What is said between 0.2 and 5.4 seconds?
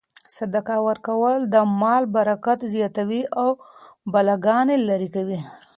صدقه ورکول د مال برکت زیاتوي او بلاګانې لیرې کوي.